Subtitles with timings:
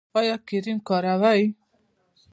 [0.19, 1.43] ایا کریم کاروئ؟